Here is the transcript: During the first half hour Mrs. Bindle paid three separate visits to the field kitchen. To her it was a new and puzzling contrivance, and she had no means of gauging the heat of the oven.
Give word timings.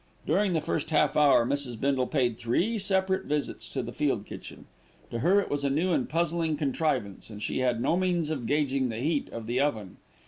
During 0.25 0.53
the 0.53 0.61
first 0.61 0.89
half 0.89 1.15
hour 1.15 1.45
Mrs. 1.45 1.79
Bindle 1.79 2.07
paid 2.07 2.35
three 2.35 2.79
separate 2.79 3.25
visits 3.25 3.69
to 3.69 3.83
the 3.83 3.91
field 3.93 4.25
kitchen. 4.25 4.65
To 5.11 5.19
her 5.19 5.39
it 5.39 5.51
was 5.51 5.63
a 5.63 5.69
new 5.69 5.93
and 5.93 6.09
puzzling 6.09 6.57
contrivance, 6.57 7.29
and 7.29 7.39
she 7.39 7.59
had 7.59 7.79
no 7.79 7.95
means 7.95 8.31
of 8.31 8.47
gauging 8.47 8.89
the 8.89 8.97
heat 8.97 9.29
of 9.31 9.45
the 9.45 9.59
oven. 9.61 9.97